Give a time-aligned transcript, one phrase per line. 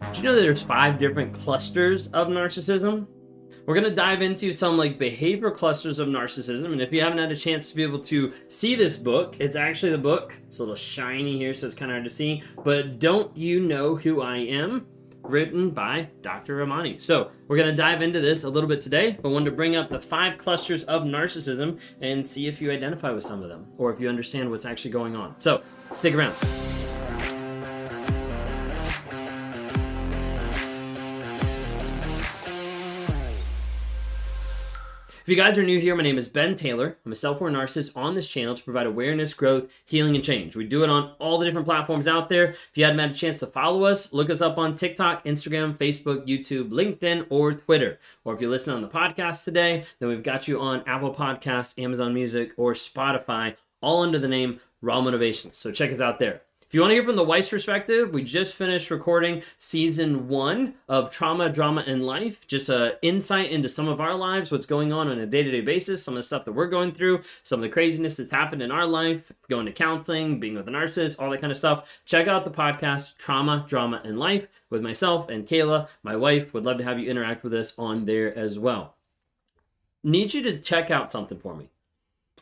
[0.00, 3.06] Do you know that there's five different clusters of narcissism?
[3.64, 6.66] We're going to dive into some like behavior clusters of narcissism.
[6.66, 9.56] And if you haven't had a chance to be able to see this book, it's
[9.56, 10.36] actually the book.
[10.46, 12.42] It's a little shiny here, so it's kind of hard to see.
[12.62, 14.86] But Don't You Know Who I Am?
[15.22, 16.56] Written by Dr.
[16.56, 16.98] Ramani.
[16.98, 19.74] So we're going to dive into this a little bit today, but wanted to bring
[19.74, 23.66] up the five clusters of narcissism and see if you identify with some of them
[23.76, 25.34] or if you understand what's actually going on.
[25.40, 25.62] So
[25.94, 26.34] stick around.
[35.26, 36.98] If you guys are new here, my name is Ben Taylor.
[37.04, 40.54] I'm a self-aware narcissist on this channel to provide awareness, growth, healing, and change.
[40.54, 42.50] We do it on all the different platforms out there.
[42.50, 45.76] If you hadn't had a chance to follow us, look us up on TikTok, Instagram,
[45.76, 47.98] Facebook, YouTube, LinkedIn, or Twitter.
[48.24, 51.76] Or if you're listening on the podcast today, then we've got you on Apple Podcasts,
[51.76, 55.52] Amazon Music, or Spotify, all under the name Raw Motivation.
[55.52, 56.42] So check us out there.
[56.76, 61.10] You want to hear from the wife's perspective, we just finished recording season one of
[61.10, 62.46] Trauma, Drama, and Life.
[62.46, 65.50] Just an insight into some of our lives, what's going on on a day to
[65.50, 68.30] day basis, some of the stuff that we're going through, some of the craziness that's
[68.30, 71.56] happened in our life, going to counseling, being with a narcissist, all that kind of
[71.56, 71.88] stuff.
[72.04, 76.52] Check out the podcast Trauma, Drama, and Life with myself and Kayla, my wife.
[76.52, 78.96] Would love to have you interact with us on there as well.
[80.04, 81.70] Need you to check out something for me.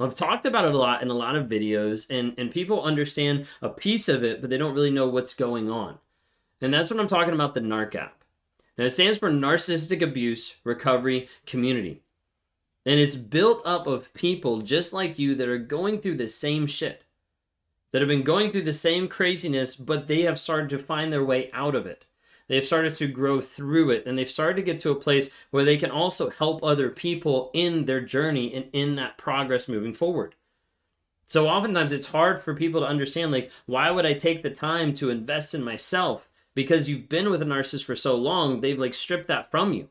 [0.00, 3.46] I've talked about it a lot in a lot of videos, and, and people understand
[3.62, 5.98] a piece of it, but they don't really know what's going on.
[6.60, 8.24] And that's what I'm talking about the NARC app.
[8.76, 12.02] Now, it stands for Narcissistic Abuse Recovery Community.
[12.84, 16.66] And it's built up of people just like you that are going through the same
[16.66, 17.04] shit,
[17.92, 21.24] that have been going through the same craziness, but they have started to find their
[21.24, 22.04] way out of it.
[22.46, 25.64] They've started to grow through it and they've started to get to a place where
[25.64, 30.34] they can also help other people in their journey and in that progress moving forward.
[31.27, 34.92] So oftentimes it's hard for people to understand like why would I take the time
[34.94, 38.94] to invest in myself because you've been with a narcissist for so long, they've like
[38.94, 39.88] stripped that from you.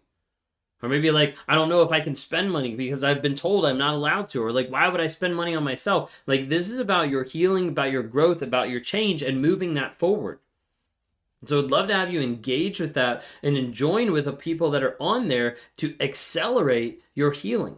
[0.83, 3.65] Or maybe like, I don't know if I can spend money because I've been told
[3.65, 4.43] I'm not allowed to.
[4.43, 6.21] Or like, why would I spend money on myself?
[6.27, 9.95] Like, this is about your healing, about your growth, about your change, and moving that
[9.95, 10.39] forward.
[11.45, 14.83] So I'd love to have you engage with that and join with the people that
[14.83, 17.77] are on there to accelerate your healing.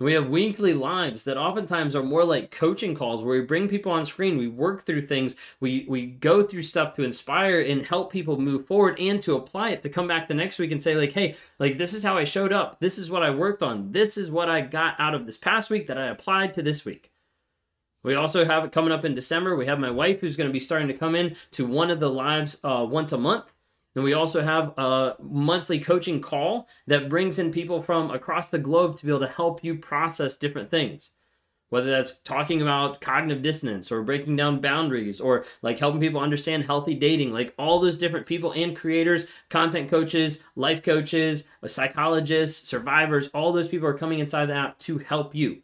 [0.00, 3.90] We have weekly lives that oftentimes are more like coaching calls where we bring people
[3.90, 8.12] on screen, we work through things, we we go through stuff to inspire and help
[8.12, 10.94] people move forward and to apply it to come back the next week and say
[10.94, 12.78] like, "Hey, like this is how I showed up.
[12.78, 13.90] This is what I worked on.
[13.90, 16.84] This is what I got out of this past week that I applied to this
[16.84, 17.10] week."
[18.08, 19.54] We also have it coming up in December.
[19.54, 22.00] We have my wife who's going to be starting to come in to one of
[22.00, 23.52] the lives uh, once a month.
[23.94, 28.58] And we also have a monthly coaching call that brings in people from across the
[28.58, 31.10] globe to be able to help you process different things.
[31.68, 36.64] Whether that's talking about cognitive dissonance or breaking down boundaries or like helping people understand
[36.64, 43.28] healthy dating, like all those different people and creators, content coaches, life coaches, psychologists, survivors,
[43.34, 45.60] all those people are coming inside the app to help you.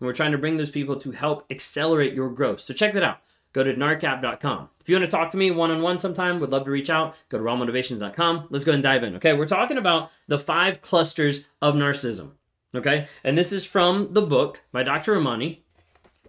[0.00, 2.60] And we're trying to bring those people to help accelerate your growth.
[2.60, 3.18] So check that out.
[3.52, 4.68] Go to narcapp.com.
[4.80, 6.88] If you want to talk to me one on one sometime, would love to reach
[6.88, 7.16] out.
[7.28, 8.46] Go to rawmotivations.com.
[8.48, 9.16] Let's go and dive in.
[9.16, 12.32] Okay, we're talking about the five clusters of narcissism.
[12.74, 15.12] Okay, and this is from the book by Dr.
[15.12, 15.64] Ramani,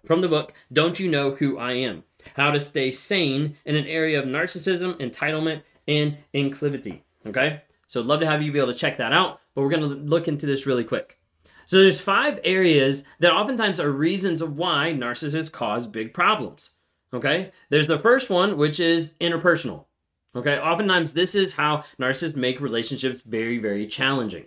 [0.04, 2.02] from the book Don't You Know Who I Am?
[2.34, 7.02] How to Stay Sane in an Area of Narcissism, Entitlement, and Incivility.
[7.24, 9.70] Okay, so I'd love to have you be able to check that out, but we're
[9.70, 11.20] going to look into this really quick.
[11.66, 16.70] So there's five areas that oftentimes are reasons of why narcissists cause big problems.
[17.12, 17.52] Okay?
[17.70, 19.86] There's the first one, which is interpersonal.
[20.34, 20.58] Okay?
[20.58, 24.46] Oftentimes this is how narcissists make relationships very, very challenging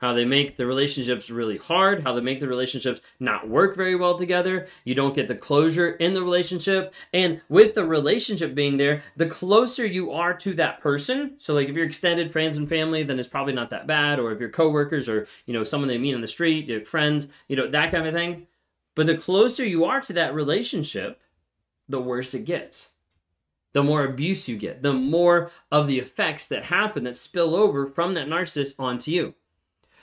[0.00, 3.94] how they make the relationships really hard, how they make the relationships not work very
[3.94, 4.66] well together.
[4.84, 6.92] You don't get the closure in the relationship.
[7.12, 11.68] And with the relationship being there, the closer you are to that person, so like
[11.68, 14.18] if you're extended friends and family, then it's probably not that bad.
[14.18, 17.28] Or if you're coworkers or, you know, someone they meet on the street, your friends,
[17.48, 18.46] you know, that kind of thing.
[18.94, 21.20] But the closer you are to that relationship,
[21.88, 22.92] the worse it gets.
[23.72, 27.86] The more abuse you get, the more of the effects that happen that spill over
[27.86, 29.34] from that narcissist onto you.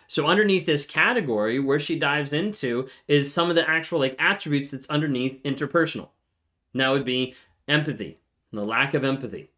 [0.07, 4.71] So underneath this category, where she dives into is some of the actual like attributes
[4.71, 6.09] that's underneath interpersonal.
[6.73, 7.35] And that would be
[7.67, 8.19] empathy,
[8.51, 9.51] the lack of empathy.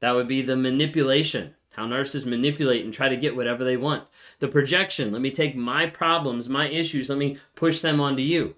[0.00, 1.54] That would be the manipulation.
[1.72, 4.06] how narcissists manipulate and try to get whatever they want.
[4.40, 8.56] The projection, let me take my problems, my issues, let me push them onto you.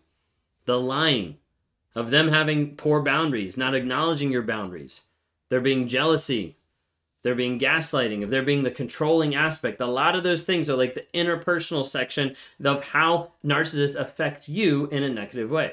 [0.66, 1.38] The lying,
[1.94, 5.02] of them having poor boundaries, not acknowledging your boundaries.
[5.48, 6.56] There being jealousy,
[7.24, 9.80] there being gaslighting, of there being the controlling aspect.
[9.80, 14.86] A lot of those things are like the interpersonal section of how narcissists affect you
[14.86, 15.72] in a negative way.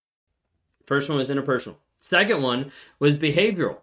[0.91, 1.77] First one was interpersonal.
[2.01, 3.77] Second one was behavioral.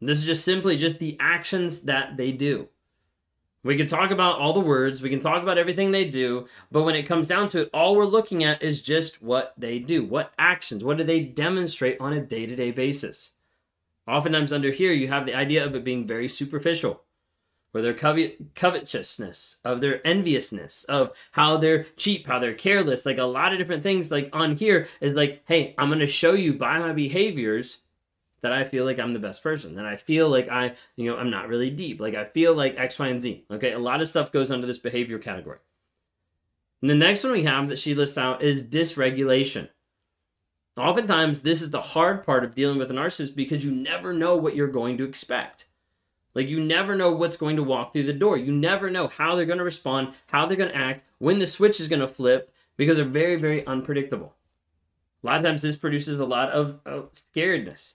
[0.00, 2.70] This is just simply just the actions that they do.
[3.62, 6.82] We can talk about all the words, we can talk about everything they do, but
[6.82, 10.04] when it comes down to it, all we're looking at is just what they do.
[10.04, 13.34] What actions, what do they demonstrate on a day to day basis?
[14.08, 17.03] Oftentimes, under here, you have the idea of it being very superficial
[17.74, 23.24] or their covetousness, of their enviousness, of how they're cheap, how they're careless, like a
[23.24, 24.10] lot of different things.
[24.10, 27.78] Like on here is like, hey, I'm gonna show you by my behaviors
[28.42, 31.18] that I feel like I'm the best person, that I feel like I, you know,
[31.18, 33.44] I'm not really deep, like I feel like X, Y, and Z.
[33.50, 35.58] Okay, a lot of stuff goes under this behavior category.
[36.80, 39.70] And the next one we have that she lists out is dysregulation.
[40.76, 44.36] Oftentimes, this is the hard part of dealing with a narcissist because you never know
[44.36, 45.66] what you're going to expect.
[46.34, 48.36] Like you never know what's going to walk through the door.
[48.36, 51.46] You never know how they're going to respond, how they're going to act, when the
[51.46, 54.34] switch is going to flip because they're very, very unpredictable.
[55.22, 57.94] A lot of times this produces a lot of, of scaredness.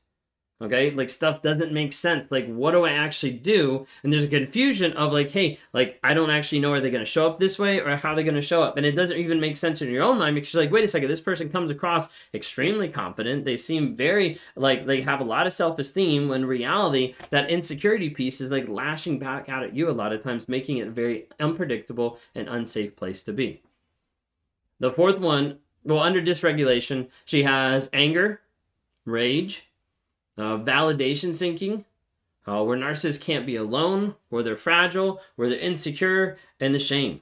[0.62, 2.28] Okay, like stuff doesn't make sense.
[2.30, 3.88] Like, what do I actually do?
[4.04, 7.04] And there's a confusion of like, hey, like I don't actually know are they going
[7.04, 9.18] to show up this way or how they're going to show up, and it doesn't
[9.18, 11.50] even make sense in your own mind because you're like, wait a second, this person
[11.50, 13.46] comes across extremely confident.
[13.46, 16.28] They seem very like they have a lot of self esteem.
[16.28, 20.22] When reality, that insecurity piece is like lashing back out at you a lot of
[20.22, 23.62] times, making it a very unpredictable and unsafe place to be.
[24.82, 28.42] The fourth one, well, under dysregulation, she has anger,
[29.06, 29.69] rage
[30.40, 31.86] uh, validation seeking,
[32.48, 37.22] uh, where narcissists can't be alone, where they're fragile, where they're insecure, and the shame.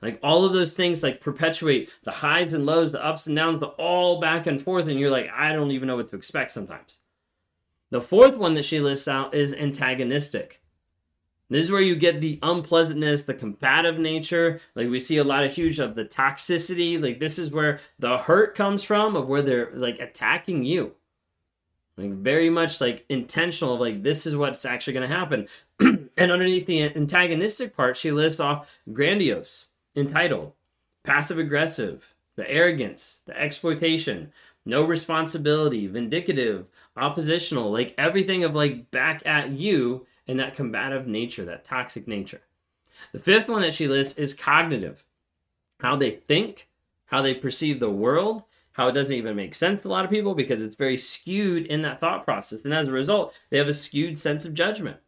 [0.00, 3.58] Like all of those things like perpetuate the highs and lows, the ups and downs,
[3.58, 6.52] the all back and forth, and you're like, I don't even know what to expect
[6.52, 6.98] sometimes.
[7.90, 10.60] The fourth one that she lists out is antagonistic.
[11.50, 14.60] This is where you get the unpleasantness, the combative nature.
[14.74, 17.02] Like we see a lot of huge of the toxicity.
[17.02, 20.94] Like this is where the hurt comes from, of where they're like attacking you
[21.98, 25.48] like very much like intentional of like this is what's actually going to happen.
[26.18, 30.52] And underneath the antagonistic part she lists off grandiose entitled
[31.04, 34.32] passive aggressive the arrogance the exploitation
[34.64, 36.64] no responsibility vindicative
[36.96, 42.42] oppositional like everything of like back at you and that combative nature that toxic nature.
[43.12, 45.04] The fifth one that she lists is cognitive.
[45.80, 46.68] How they think
[47.06, 48.42] how they perceive the world
[48.78, 51.66] how it doesn't even make sense to a lot of people because it's very skewed
[51.66, 52.64] in that thought process.
[52.64, 54.98] And as a result, they have a skewed sense of judgment.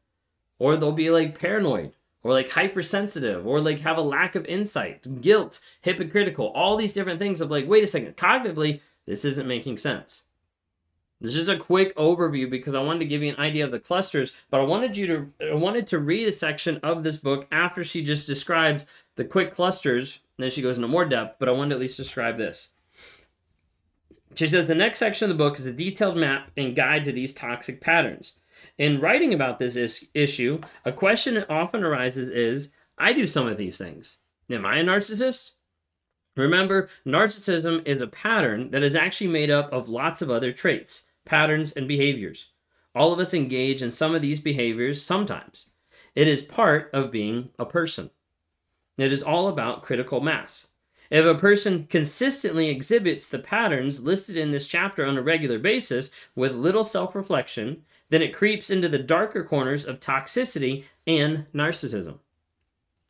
[0.58, 1.92] Or they'll be like paranoid
[2.24, 7.20] or like hypersensitive or like have a lack of insight, guilt, hypocritical, all these different
[7.20, 10.24] things of like, wait a second, cognitively, this isn't making sense.
[11.20, 13.78] This is a quick overview because I wanted to give you an idea of the
[13.78, 17.46] clusters, but I wanted you to I wanted to read a section of this book
[17.52, 21.48] after she just describes the quick clusters, and then she goes into more depth, but
[21.48, 22.70] I wanted to at least describe this.
[24.34, 27.12] She says the next section of the book is a detailed map and guide to
[27.12, 28.34] these toxic patterns.
[28.78, 33.48] In writing about this is- issue, a question that often arises is I do some
[33.48, 34.18] of these things.
[34.48, 35.52] Am I a narcissist?
[36.36, 41.08] Remember, narcissism is a pattern that is actually made up of lots of other traits,
[41.24, 42.50] patterns, and behaviors.
[42.94, 45.70] All of us engage in some of these behaviors sometimes.
[46.14, 48.10] It is part of being a person.
[48.96, 50.68] It is all about critical mass.
[51.10, 56.10] If a person consistently exhibits the patterns listed in this chapter on a regular basis
[56.36, 62.18] with little self reflection, then it creeps into the darker corners of toxicity and narcissism.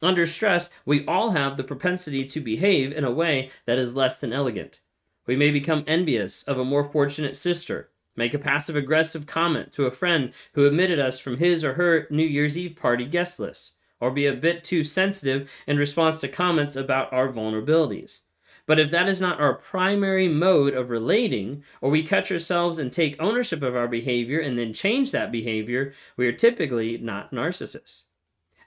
[0.02, 4.18] Under stress, we all have the propensity to behave in a way that is less
[4.18, 4.80] than elegant.
[5.26, 9.84] We may become envious of a more fortunate sister, make a passive aggressive comment to
[9.84, 13.74] a friend who omitted us from his or her New Year's Eve party guest list
[14.00, 18.20] or be a bit too sensitive in response to comments about our vulnerabilities.
[18.66, 22.92] But if that is not our primary mode of relating, or we catch ourselves and
[22.92, 28.02] take ownership of our behavior and then change that behavior, we are typically not narcissists.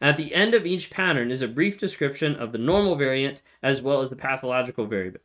[0.01, 3.81] At the end of each pattern is a brief description of the normal variant as
[3.81, 5.21] well as the pathological variant.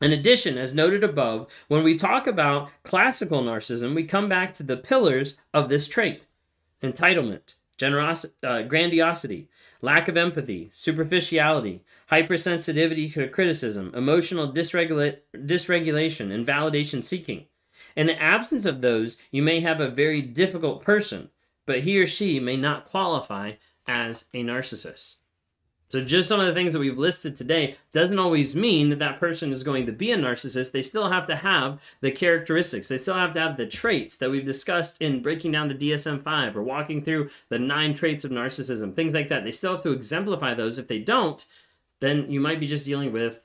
[0.00, 4.62] In addition, as noted above, when we talk about classical narcissism, we come back to
[4.62, 6.22] the pillars of this trait
[6.82, 9.48] entitlement, generosity, uh, grandiosity,
[9.82, 17.46] lack of empathy, superficiality, hypersensitivity to criticism, emotional dysregula- dysregulation, and validation seeking.
[17.94, 21.30] In the absence of those, you may have a very difficult person,
[21.66, 23.52] but he or she may not qualify
[23.88, 25.16] as a narcissist.
[25.88, 29.20] So, just some of the things that we've listed today doesn't always mean that that
[29.20, 30.72] person is going to be a narcissist.
[30.72, 34.30] They still have to have the characteristics, they still have to have the traits that
[34.30, 38.32] we've discussed in breaking down the DSM 5 or walking through the nine traits of
[38.32, 39.44] narcissism, things like that.
[39.44, 40.78] They still have to exemplify those.
[40.78, 41.44] If they don't,
[42.00, 43.42] then you might be just dealing with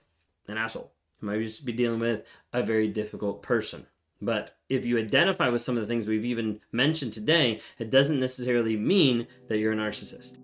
[0.48, 0.91] an asshole.
[1.21, 3.86] You might just be dealing with a very difficult person.
[4.21, 8.19] But if you identify with some of the things we've even mentioned today, it doesn't
[8.19, 10.38] necessarily mean that you're a narcissist.